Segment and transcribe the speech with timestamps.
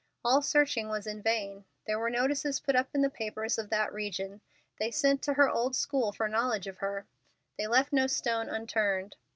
[0.25, 1.65] All searching was in vain.
[1.85, 4.41] There were notices put in the papers of that region.
[4.79, 7.05] They sent to her old school for knowledge of her;
[7.59, 9.15] they left no stone unturned.